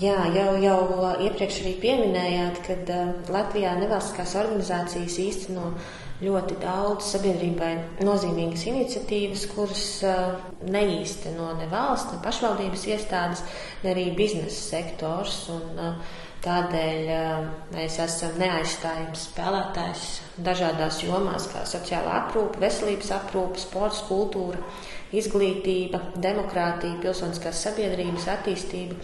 jā, 0.00 0.18
jau, 0.34 0.52
jau 0.62 0.78
iepriekš 1.26 1.62
arī 1.64 1.74
pieminējāt, 1.84 2.62
ka 2.66 3.00
Latvijā 3.32 3.74
nevalstiskās 3.80 4.36
organizācijas 4.42 5.18
īsteno 5.24 5.72
ļoti 6.20 6.58
daudz 6.60 7.12
sabiedrībai 7.14 7.70
nozīmīgas 8.04 8.66
iniciatīvas, 8.68 9.46
kuras 9.54 9.84
neīsteno 10.68 11.54
ne 11.60 11.68
valsts, 11.70 12.12
ne 12.12 12.24
pašvaldības 12.24 12.88
iestādes, 12.92 13.44
ne 13.84 13.94
arī 13.94 14.10
biznesa 14.18 14.66
sektors. 14.74 15.46
Un, 15.54 16.02
Tādēļ 16.40 17.08
mēs 17.74 17.98
esam 18.00 18.38
neaizstājams 18.40 19.26
spēlētājs 19.28 20.04
dažādās 20.40 21.02
jomās, 21.04 21.50
kā 21.52 21.66
sociālā 21.68 22.14
aprūpe, 22.22 22.62
veselības 22.62 23.10
aprūpe, 23.18 23.60
sports, 23.60 24.00
kultūra 24.08 24.62
izglītība, 25.16 26.00
demokrātija, 26.22 27.00
pilsoniskās 27.02 27.62
sabiedrības 27.66 28.28
attīstība. 28.36 28.98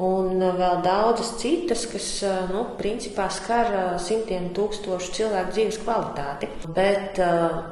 Un 0.00 0.40
vēl 0.40 0.78
daudzas 0.80 1.34
citas, 1.36 1.82
kas 1.90 2.06
nu, 2.48 2.62
principā 2.78 3.26
skar 3.30 3.98
simtiem 4.00 4.46
tūkstošu 4.56 5.10
cilvēku 5.18 5.52
dzīves 5.52 5.78
kvalitāti. 5.82 6.48
Bet 6.72 7.20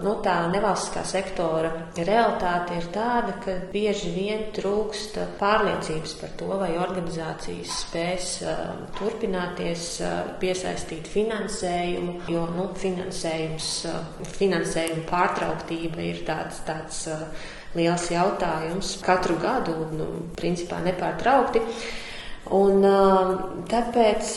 nu, 0.05 0.13
tā 0.21 0.35
nevalstiskā 0.53 1.01
sektora 1.09 1.71
realitāte 1.97 2.77
ir 2.77 2.91
tāda, 2.93 3.39
ka 3.41 3.55
bieži 3.73 4.13
vien 4.13 4.45
trūkst 4.57 5.17
pārliecības 5.41 6.13
par 6.21 6.35
to, 6.43 6.51
vai 6.61 6.75
organizācijas 6.83 7.79
spēs 7.87 8.29
turpināties, 9.01 9.89
piesaistīt 10.45 11.09
finansējumu, 11.09 12.19
jo 12.29 12.45
nu, 12.53 12.69
finansējuma 14.37 15.09
pārtrauktība 15.09 16.07
ir 16.13 16.23
tāds. 16.29 16.61
tāds 16.69 17.03
liels 17.79 18.09
jautājums 18.11 18.97
katru 19.05 19.37
gadu, 19.39 19.77
nu, 19.95 20.07
principā 20.35 20.81
nepārtraukti. 20.83 21.61
Un, 22.49 22.87
tāpēc 23.71 24.31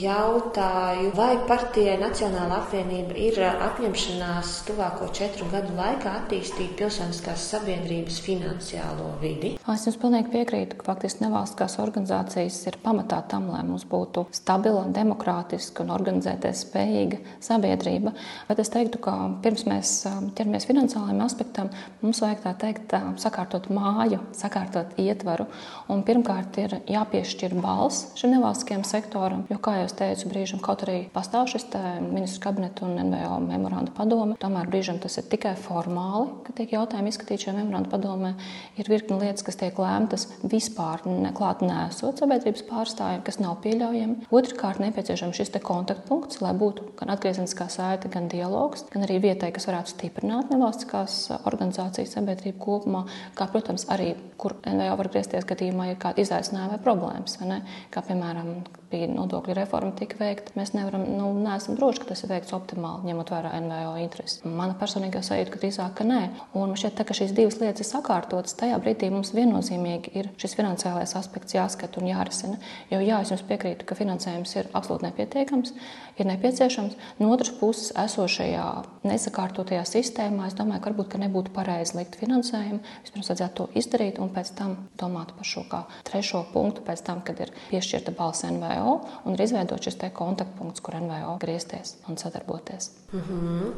jautāju, 0.00 1.10
vai 1.16 1.36
partijai 1.48 1.98
Nacionāla 2.00 2.62
apvienība 2.62 3.16
ir 3.18 3.38
apņemšanās 3.50 4.52
tuvāko 4.68 5.08
četru 5.14 5.46
gadu 5.52 5.74
laikā 5.76 6.14
attīstīt 6.22 6.74
pilsoniskās 6.78 7.44
sabiedrības 7.52 8.20
finansiālo 8.24 9.10
vidi? 9.20 9.54
Es 9.72 9.86
jums 9.86 9.98
pilnīgi 10.00 10.32
piekrītu, 10.32 10.78
ka 10.78 10.88
faktiski 10.88 11.26
nevalstiskās 11.26 11.78
organizācijas 11.82 12.58
ir 12.70 12.78
pamatā 12.84 13.20
tam, 13.30 13.50
lai 13.52 13.62
mums 13.66 13.84
būtu 13.88 14.24
stabila, 14.34 14.86
demokrātiska 14.94 15.84
un 15.84 15.92
organizēties 15.94 16.64
spējīga 16.66 17.20
sabiedrība. 17.44 18.14
Bet 18.48 18.62
es 18.62 18.72
teiktu, 18.72 19.00
ka 19.04 19.16
pirms 19.44 19.66
mēs 19.68 19.94
ķeramies 20.38 20.68
finansiālajiem 20.70 21.22
aspektam, 21.26 21.72
mums 22.02 22.22
vajag 22.24 22.42
tā 22.46 22.54
teikt, 22.64 22.96
sakārtot 23.22 23.68
māju, 23.72 24.22
sakārtot 24.36 24.96
ietvaru. 25.02 25.48
Un 25.92 26.04
pirmkārt 26.06 26.58
ir 26.62 26.78
jāpiešķir 26.90 27.56
balss 27.60 28.12
šim 28.18 28.36
nevalstiskajam 28.36 28.84
sektoram, 28.88 29.46
jo, 29.50 29.60
kā 29.62 29.81
jau 29.82 29.90
teicu, 30.02 30.30
brīžam 30.30 30.62
kaut 30.62 30.84
arī 30.86 30.98
pastāv 31.12 31.48
šis 31.50 31.66
ministru 32.04 32.42
kabineta 32.46 32.86
un 32.86 32.96
NVO 33.10 33.38
memoranda 33.44 33.92
padome. 33.96 34.36
Tomēr 34.40 34.70
brīžam 34.70 35.00
tas 35.02 35.18
ir 35.20 35.26
tikai 35.30 35.54
formāli, 35.58 36.28
ka 36.46 36.54
tiek 36.56 36.74
jautājumi 36.76 37.12
izskatīti 37.12 37.46
šajā 37.46 37.56
memoranda 37.58 37.90
padomē. 37.92 38.32
Ir 38.80 38.90
virkni 38.90 39.18
lietas, 39.20 39.44
kas 39.46 39.58
tiek 39.60 39.78
lēmtas 39.78 40.28
vispār 40.42 41.04
neklāt 41.08 41.64
nesot 41.66 42.22
sabiedrības 42.22 42.64
pārstāvjiem, 42.68 43.24
kas 43.26 43.40
nav 43.42 43.58
pieļaujami. 43.64 44.28
Otrkārt, 44.34 44.82
nepieciešams 44.82 45.38
šis 45.38 45.52
kontaktpunkts, 45.62 46.40
lai 46.44 46.52
būtu 46.58 46.92
gan 46.98 47.12
atgriezeniskā 47.14 47.68
saite, 47.72 48.10
gan 48.12 48.28
dialogs, 48.32 48.86
gan 48.92 49.06
arī 49.06 49.18
vietai, 49.22 49.52
kas 49.54 49.68
varētu 49.68 49.94
stiprināt 49.94 50.52
nevalstiskās 50.52 51.18
organizācijas 51.42 52.16
sabiedrību 52.16 52.60
kopumā, 52.62 53.04
kā, 53.38 53.48
protams, 53.52 53.86
arī, 53.92 54.12
kur 54.40 54.56
NVO 54.66 54.96
var 55.00 55.12
griezties 55.12 55.48
gadījumā, 55.48 55.92
ja 55.92 56.00
kāda 56.02 56.24
izaicinājuma 56.24 56.76
vai 56.76 56.84
problēmas, 56.84 57.38
vai 57.40 57.60
kā 57.92 58.04
piemēram 58.06 58.54
bija 58.92 59.08
nodokļu 59.10 59.56
reforma 59.56 59.94
tika 59.98 60.18
veikta, 60.20 60.54
mēs 60.58 60.74
nevaram, 60.76 61.04
nu, 61.16 61.30
neesam 61.42 61.76
droši, 61.78 62.02
ka 62.02 62.10
tas 62.12 62.22
ir 62.24 62.32
veikts 62.32 62.54
optimāli, 62.56 63.08
ņemot 63.10 63.32
vērā 63.32 63.54
NVO 63.64 63.96
intereses. 64.02 64.42
Mana 64.44 64.76
personīgā 64.78 65.22
sajūta, 65.24 65.54
ka 65.54 65.62
drīzāk, 65.62 65.96
ka 65.98 66.06
nē. 66.08 66.20
Un 66.52 66.72
man 66.72 66.78
šķiet, 66.78 66.96
tā, 66.98 67.06
ka 67.08 67.16
šīs 67.16 67.34
divas 67.36 67.58
lietas 67.62 67.84
ir 67.84 67.88
sakārtotas, 67.88 68.56
tajā 68.60 68.78
brīdī 68.82 69.10
mums 69.12 69.32
viennozīmīgi 69.36 70.14
ir 70.20 70.30
šis 70.40 70.56
finansiālais 70.58 71.16
aspekts 71.18 71.56
jāskata 71.56 72.00
un 72.02 72.10
jārisina. 72.12 72.60
Jo 72.92 73.00
jā, 73.02 73.22
es 73.24 73.32
jums 73.32 73.44
piekrītu, 73.48 73.88
ka 73.88 73.98
finansējums 73.98 74.56
ir 74.60 74.70
absolūti 74.76 75.08
nepietiekams, 75.08 75.74
ir 76.18 76.28
nepieciešams. 76.28 76.96
No 77.20 77.30
otras 77.32 77.52
puses, 77.56 77.90
esošajā 77.98 78.66
nesakārtotajā 79.08 79.84
sistēmā, 79.88 80.48
es 80.50 80.56
domāju, 80.58 80.82
ka 80.82 80.92
varbūt 80.92 81.12
ka 81.14 81.20
nebūtu 81.22 81.54
pareizi 81.54 81.96
likt 81.98 82.18
finansējumu. 82.20 82.82
Vispirms 83.04 83.30
vajadzētu 83.32 83.58
to 83.58 83.68
izdarīt 83.78 84.20
un 84.22 84.32
pēc 84.34 84.52
tam 84.58 84.76
domāt 85.00 85.34
par 85.36 85.48
šo 85.48 85.64
kā 85.70 85.82
trešo 86.08 86.44
punktu, 86.52 86.84
pēc 86.86 87.04
tam, 87.06 87.22
kad 87.26 87.40
ir 87.44 87.52
piešķirta 87.70 88.14
balss 88.18 88.46
NVO. 88.48 88.81
NVO 88.82 88.98
un 89.24 89.36
ir 89.36 89.44
izveidots 89.46 89.86
šis 89.86 89.98
kontaktpunkts, 90.14 90.82
kur 90.82 90.98
NVO 91.00 91.38
griezties 91.40 91.96
un 92.08 92.18
sadarboties. 92.18 92.90
Mm 93.12 93.22
-hmm. 93.28 93.72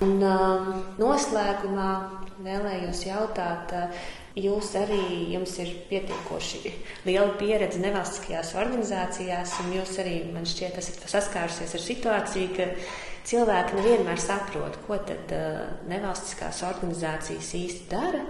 Un, 0.00 0.22
uh, 0.22 0.76
noslēgumā 0.98 1.90
vēlējos 2.44 3.06
jautāt, 3.06 3.72
uh, 3.72 3.88
jūs 4.36 4.74
arī 4.76 5.32
jums 5.32 5.58
ir 5.58 5.70
pietiekoši 5.88 6.72
liela 7.06 7.32
pieredze 7.38 7.78
nevalstiskajās 7.78 8.54
organizācijās, 8.54 9.60
un 9.64 9.72
jūs 9.72 9.98
arī, 9.98 10.32
man 10.34 10.44
šķiet, 10.44 10.76
esat 10.78 11.08
saskārusies 11.08 11.74
ar 11.74 11.80
situāciju, 11.80 12.48
ka 12.56 12.62
cilvēki 13.26 13.78
nevienmēr 13.78 14.20
saprot, 14.22 14.78
ko 14.86 14.98
tad 15.06 15.32
uh, 15.34 15.64
nevalstiskās 15.90 16.62
organizācijas 16.68 17.54
īsti 17.58 17.90
dara. 17.90 18.22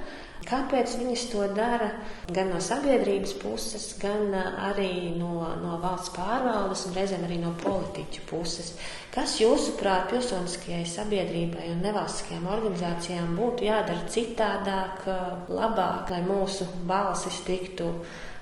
Kāpēc 0.47 0.93
viņas 1.01 1.23
to 1.33 1.47
dara? 1.57 1.89
Gan 2.31 2.53
no 2.53 2.61
sabiedrības 2.63 3.33
puses, 3.41 3.87
gan 3.99 4.35
arī 4.37 5.17
no, 5.17 5.41
no 5.63 5.79
valsts 5.83 6.13
pārvaldes 6.15 6.85
un 6.87 6.95
reizēm 6.95 7.25
arī 7.27 7.39
no 7.41 7.55
politiķu 7.63 8.27
puses. 8.29 8.75
Kas 9.15 9.39
jūsuprāt 9.41 10.11
pilsoniskajai 10.13 10.85
sabiedrībai 10.93 11.71
un 11.73 11.83
nevalstiskajām 11.83 12.47
organizācijām 12.53 13.35
būtu 13.39 13.67
jādara 13.67 14.07
citādāk, 14.13 15.09
labāk, 15.51 16.13
lai 16.15 16.23
mūsu 16.29 16.69
balsis 16.87 17.41
tiktu 17.49 17.89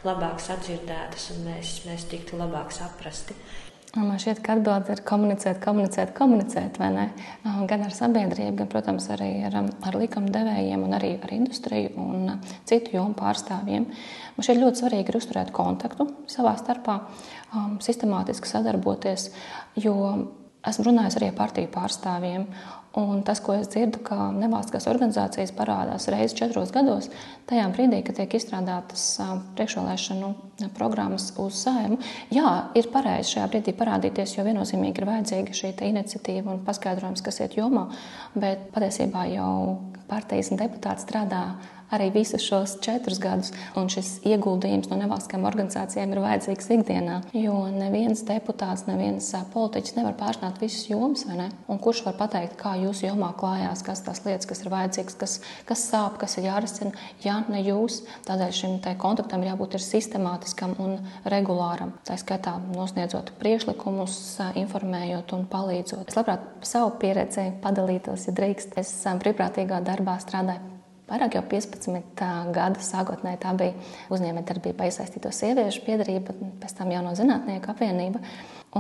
labāk 0.05 0.43
sadzirdētas 0.43 1.31
un 1.33 1.47
mēs, 1.47 1.77
mēs 1.87 2.09
tiktu 2.11 2.43
labāk 2.43 2.75
saprasti? 2.75 3.39
Man 3.95 4.19
šķiet, 4.19 4.41
ka 4.43 4.57
atbilde 4.57 4.91
ir 4.91 5.01
komunicēt, 5.07 5.61
komunicēt, 5.63 6.11
komunicēt. 6.17 6.81
Gan 6.81 7.85
ar 7.87 7.93
sabiedrību, 7.95 8.57
gan, 8.59 8.69
protams, 8.73 9.07
arī 9.15 9.29
ar, 9.47 9.55
ar 9.87 9.99
likumdevējiem, 10.01 10.83
un 10.83 10.97
arī 10.99 11.13
ar 11.23 11.35
industriju 11.37 11.93
un 12.03 12.33
citu 12.67 12.97
jomu 12.97 13.15
pārstāvjiem. 13.19 13.87
Man 14.35 14.47
šķiet 14.49 14.63
ļoti 14.65 14.83
svarīgi 14.83 15.15
ir 15.15 15.21
uzturēt 15.21 15.53
kontaktu 15.55 16.09
savā 16.31 16.57
starpā, 16.59 16.97
um, 17.55 17.77
sistemātiski 17.85 18.51
sadarboties, 18.51 19.29
jo 19.79 19.95
esmu 20.71 20.89
runājis 20.89 21.19
arī 21.19 21.31
ar 21.31 21.39
partiju 21.39 21.71
pārstāvjiem. 21.75 22.49
Un 22.95 23.25
tas, 23.27 23.41
ko 23.43 23.57
es 23.59 23.67
dzirdu, 23.73 23.99
ka 24.07 24.29
nevalstiskās 24.31 24.85
organizācijas 24.87 25.51
parādās 25.57 26.07
reizes 26.15 26.37
četros 26.39 26.71
gados, 26.75 27.09
tajā 27.51 27.65
brīdī, 27.75 28.05
kad 28.07 28.21
tiek 28.21 28.37
izstrādātas 28.39 29.09
priekšvēlēšanu 29.59 30.29
programmas 30.77 31.33
uz 31.43 31.59
sēmu, 31.65 31.99
jā, 32.31 32.53
ir 32.79 32.87
pareizi 32.95 33.35
šajā 33.35 33.49
brīdī 33.51 33.75
parādīties, 33.81 34.37
jo 34.37 34.47
viennozīmīgi 34.47 35.03
ir 35.03 35.09
vajadzīga 35.11 35.59
šī 35.59 35.73
iniciatīva 35.89 36.55
un 36.55 36.63
paskaidrojums, 36.69 37.25
kas 37.27 37.43
iet 37.43 37.59
jomā. 37.59 37.89
Bet 38.39 38.71
patiesībā 38.77 39.27
jau 39.33 39.51
partijas 40.07 40.53
un 40.55 40.63
deputāti 40.63 41.03
strādā 41.03 41.43
arī 41.95 42.11
visus 42.15 42.45
šos 42.45 42.77
četrus 42.85 43.21
gadus. 43.23 43.53
Un 43.79 43.89
šis 43.93 44.19
ieguldījums 44.27 44.91
no 44.91 44.99
nevalstiskajām 45.01 45.47
organizācijām 45.49 46.15
ir 46.15 46.23
vajadzīgs 46.25 46.71
ikdienā. 46.77 47.21
Jo 47.37 47.57
neviens 47.73 48.25
deputāts, 48.27 48.87
neviens 48.89 49.31
politiķis 49.55 49.97
nevar 49.99 50.17
pārstāvēt 50.19 50.61
visas 50.63 50.89
jomas, 50.91 51.25
vai 51.29 51.39
ne? 51.39 51.49
Un 51.71 51.81
kurš 51.83 52.05
var 52.09 52.19
pateikt, 52.19 52.57
kā 52.61 52.75
jūsu 52.81 53.09
jomā 53.09 53.33
klājās, 53.39 53.85
kas 53.87 54.05
tās 54.07 54.23
lietas, 54.27 54.49
kas 54.51 54.65
ir 54.65 54.73
vajadzīgas, 54.75 55.19
kas, 55.21 55.37
kas 55.69 55.87
sāp, 55.91 56.19
kas 56.21 56.39
ir 56.39 56.49
jārisina, 56.49 56.95
ja 57.25 57.41
ne 57.49 57.63
jūs. 57.65 58.03
Tādēļ 58.29 58.55
šim 58.61 58.77
kontaktam 59.01 59.45
ir 59.45 59.53
jābūt 59.53 59.79
ir 59.79 59.85
sistemātiskam 59.85 60.77
un 60.83 60.99
regulāram. 61.31 61.95
Tā 62.07 62.19
skaitā 62.21 62.57
nosniedzot 62.75 63.35
priekšlikumus, 63.41 64.19
informējot 64.61 65.35
un 65.37 65.49
palīdzot. 65.51 66.09
Es 66.11 66.19
labprāt 66.19 66.47
savu 66.67 66.95
pieredzi 67.01 67.51
padalītos, 67.65 68.29
ja 68.29 68.37
drīkst. 68.37 68.79
Es 68.81 68.95
brīvprātīgā 69.25 69.83
darbā 69.85 70.19
strādāju 70.23 70.74
Vairāk 71.05 71.35
jau 71.37 71.43
15 71.45 72.23
gadu 72.57 72.81
sākotnēji 72.81 73.41
tā 73.43 73.51
bija 73.59 73.75
uzņēmējdarbībā 74.15 74.87
iesaistīto 74.89 75.29
sieviešu 75.37 75.83
piedarība, 75.85 76.33
pēc 76.63 76.77
tam 76.79 76.93
jauno 76.95 77.13
zinātnieku 77.19 77.69
apvienība. 77.75 78.23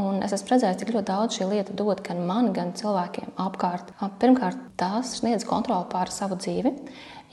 Un 0.00 0.25
es 0.25 0.33
esmu 0.35 0.54
redzējis, 0.54 0.78
cik 0.81 0.95
ļoti 0.95 1.09
daudz 1.11 1.37
šī 1.37 1.50
lieta 1.50 1.76
dod 1.76 2.00
gan 2.07 2.23
man, 2.26 2.49
gan 2.57 2.73
cilvēkiem 2.75 3.37
apkārt. 3.45 3.93
Pirmkārt, 4.23 4.62
tās 4.81 5.19
sniedz 5.21 5.45
kontroli 5.47 5.85
pār 5.93 6.11
savu 6.11 6.40
dzīvi. 6.40 6.73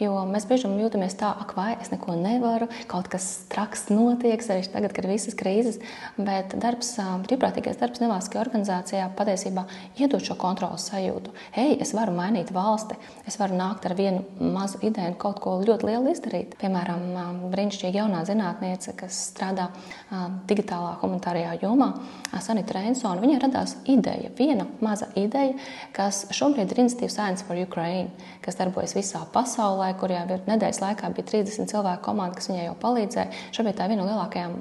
Jo 0.02 0.16
mēs 0.26 0.48
bieži 0.50 0.66
vien 0.66 0.80
jūtamies 0.82 1.14
tā, 1.20 1.28
ak, 1.44 1.52
vai 1.54 1.76
es 1.78 1.92
neko 1.92 2.16
nevaru, 2.18 2.66
kaut 2.90 3.06
kas 3.12 3.26
traks 3.52 3.84
notiek, 3.94 4.42
arī 4.42 4.64
tagad, 4.74 4.96
kad 4.98 5.06
ir 5.06 5.12
visas 5.14 5.36
krīzes. 5.38 5.78
Bet 6.18 6.56
darbs, 6.58 6.96
brīvprātīgais 7.28 7.78
darbs 7.78 8.02
nevalstiskajā 8.02 8.42
organizācijā 8.42 9.10
patiesībā 9.20 9.68
iedod 10.02 10.26
šo 10.26 10.40
kontrolas 10.42 10.88
sajūtu. 10.90 11.36
Hei, 11.54 11.76
es 11.86 11.94
varu 11.94 12.16
mainīt 12.18 12.50
valsti, 12.56 12.98
es 13.30 13.38
varu 13.38 13.60
nākt 13.60 13.86
ar 13.86 13.94
vienu 14.00 14.24
mazu 14.42 14.82
ideju 14.82 15.12
un 15.14 15.20
kaut 15.22 15.38
ko 15.44 15.54
ļoti 15.62 15.92
lielu 15.92 16.16
izdarīt. 16.16 16.58
Piemēram, 16.58 17.06
brīnišķīga 17.54 18.02
jaunā 18.02 18.24
zinātniece, 18.26 18.96
kas 18.98 19.22
strādā 19.30 19.70
digitālā 20.50 20.96
humanitārajā 21.04 21.60
jomā, 21.62 21.92
Sanita 22.42 22.80
Reinsona. 22.80 23.22
Viņai 23.22 23.38
radās 23.46 23.78
ideja, 23.86 24.34
viena 24.34 24.66
maza 24.82 25.12
ideja, 25.20 25.54
kas 25.94 26.26
šobrīd 26.34 26.74
ir 26.74 26.84
iniciatīva 26.88 27.14
Science 27.14 27.46
for 27.46 27.60
Ukraine, 27.60 28.10
kas 28.42 28.58
darbojas 28.58 28.98
visā 28.98 29.22
pasaulē 29.30 29.91
Itālijā, 29.92 30.00
kur 30.00 30.12
jau 30.12 30.24
ir 30.36 30.44
nedēļas 30.48 30.82
laikā 30.82 31.10
bija 31.16 31.26
30 31.28 31.70
cilvēku 31.72 32.04
komanda, 32.06 32.36
kas 32.36 32.50
viņai 32.50 32.66
jau 32.66 32.76
palīdzēja. 32.80 33.32
Šobrīd 33.52 33.78
tā 33.78 33.86
ir 33.86 33.92
viena 33.92 34.04
no 34.04 34.10
lielākajām 34.10 34.54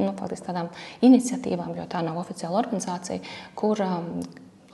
nu, 0.00 0.14
tādām 0.16 0.70
iniciatīvām, 1.02 1.76
jo 1.76 1.86
tā 1.86 2.02
nav 2.02 2.18
oficiāla 2.18 2.58
organizācija, 2.58 3.20
kur 3.54 3.80
um, 3.84 4.22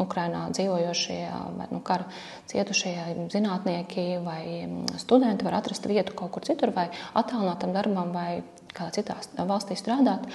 Ukrainā 0.00 0.48
dzīvojošie 0.54 1.18
vai 1.58 1.66
nu, 1.70 1.80
kara 1.84 2.06
cietušie 2.48 2.94
zinātnieki 3.32 4.22
vai 4.24 4.64
um, 4.64 4.86
studenti 4.96 5.44
var 5.44 5.60
atrast 5.60 5.86
vietu 5.86 6.14
kaut 6.16 6.32
kur 6.32 6.46
citur, 6.46 6.72
vai 6.72 6.88
attālinātam 7.14 7.74
darbam, 7.74 8.12
vai 8.14 8.42
kādā 8.72 9.00
citā 9.00 9.18
valstī 9.44 9.76
strādāt. 9.76 10.28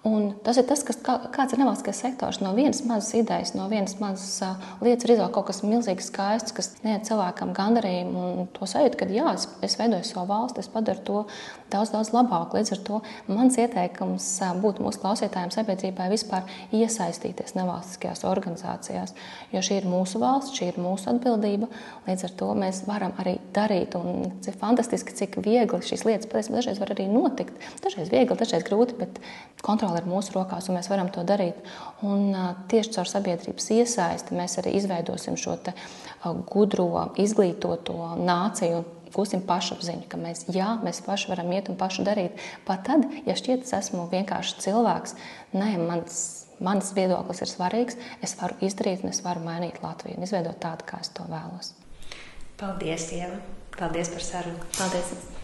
Un 0.00 0.30
tas 0.40 0.56
ir 0.56 0.64
tas, 0.64 0.80
kas, 0.80 0.96
kā, 1.04 1.18
kāds 1.28 1.52
ir 1.52 1.60
nevalstiskais 1.60 1.98
sektors. 2.00 2.38
No 2.40 2.54
vienas 2.56 2.78
mazas 2.88 3.12
idejas, 3.18 3.50
no 3.52 3.66
vienas 3.68 3.98
mazas 4.00 4.38
uh, 4.40 4.68
lietas 4.80 5.04
ir 5.04 5.12
izvēlēts 5.12 5.34
kaut 5.34 5.50
kas 5.50 5.58
milzīgi 5.60 6.06
skaists, 6.06 6.54
kas 6.56 6.70
sniedz 6.78 7.10
cilvēkam 7.10 7.50
gandarījumu 7.52 8.22
un 8.40 8.48
to 8.56 8.64
sajūtu, 8.64 8.96
ka 8.96 9.08
jā, 9.12 9.34
es, 9.36 9.44
es 9.60 9.76
veidoju 9.76 10.06
savu 10.08 10.24
valsti, 10.30 10.64
es 10.64 10.70
padaru 10.72 11.04
to 11.04 11.18
daudz, 11.68 11.92
daudz 11.92 12.14
labāk. 12.14 12.56
Līdz 12.56 12.72
ar 12.78 12.80
to 12.86 13.00
mans 13.28 13.58
ieteikums 13.60 14.30
uh, 14.40 14.54
būtu 14.62 14.86
mūsu 14.86 15.02
klausītājiem, 15.02 15.52
sabiedrībai 15.52 16.08
vispār 16.14 16.48
iesaistīties 16.72 17.52
nevalstiskajās 17.58 18.24
organizācijās, 18.30 19.12
jo 19.52 19.64
šī 19.68 19.82
ir 19.82 19.90
mūsu 19.92 20.24
valsts, 20.24 20.56
šī 20.56 20.70
ir 20.72 20.80
mūsu 20.80 21.12
atbildība. 21.12 21.68
Līdz 22.08 22.24
ar 22.30 22.34
to 22.40 22.50
mēs 22.56 22.86
varam 22.88 23.12
arī 23.20 23.36
darīt. 23.52 24.00
Un 24.00 24.32
cik 24.40 24.56
fantastiski, 24.64 25.18
cik 25.20 25.42
viegli 25.44 25.84
šīs 25.84 26.08
lietas 26.08 26.32
patiesībā 26.32 26.62
dažreiz 26.62 26.80
var 26.80 26.96
arī 26.96 27.10
notikt. 27.12 27.68
Dažreiz 27.84 28.08
viegli, 28.08 28.40
dažreiz 28.40 28.64
grūti, 28.64 28.96
bet 28.96 29.20
kontrolēt 29.60 29.89
kontrole 29.90 30.02
ir 30.02 30.10
mūsu 30.10 30.34
rokās, 30.34 30.68
un 30.68 30.76
mēs 30.78 30.88
varam 30.90 31.10
to 31.10 31.24
darīt. 31.26 31.58
Un, 32.02 32.34
tieši 32.70 32.94
caur 32.94 33.08
sabiedrības 33.08 33.70
iesaisti 33.74 34.36
mēs 34.36 34.58
arī 34.60 34.76
izveidosim 34.78 35.36
šo 35.36 35.56
te, 35.58 35.74
gudro, 36.50 37.10
izglītoto 37.18 38.16
nāciju. 38.18 38.84
Gūsim 39.10 39.42
pašapziņu, 39.42 40.04
ka 40.06 40.16
mēs, 40.16 40.44
jā, 40.54 40.76
mēs 40.84 41.00
paši 41.02 41.32
varam 41.32 41.50
iet 41.50 41.66
un 41.68 41.74
paši 41.74 42.04
darīt. 42.06 42.36
Pat 42.62 42.84
tad, 42.86 43.08
ja 43.26 43.34
šķiet, 43.34 43.64
es 43.66 43.74
esmu 43.74 44.04
vienkārši 44.12 44.62
cilvēks, 44.62 45.16
nē, 45.50 45.72
mans, 45.82 46.20
mans 46.62 46.92
viedoklis 46.94 47.42
ir 47.42 47.50
svarīgs, 47.50 47.98
es 48.22 48.36
varu 48.38 48.54
izdarīt 48.62 49.02
un 49.02 49.10
es 49.10 49.18
varu 49.26 49.42
mainīt 49.42 49.82
Latviju 49.82 50.14
un 50.14 50.28
izveidot 50.28 50.62
tādu, 50.62 50.86
kā 50.86 51.02
es 51.02 51.10
to 51.10 51.26
vēlos. 51.26 51.74
Paldies, 52.62 53.10
Ieva! 53.18 53.42
Paldies 53.74 54.14
par 54.14 54.28
sarunu! 54.30 54.62
Paldies! 54.78 55.39